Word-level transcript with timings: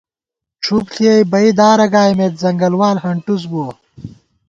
ڄُھوپ 0.63 0.85
ݪِیَئ 0.95 1.21
بئ 1.31 1.47
دارہ 1.57 1.87
گائیمېت، 1.93 2.33
ځنگل 2.41 2.73
وال 2.79 2.97
ہنٹُس 3.03 3.43
بُوَہ 3.51 3.67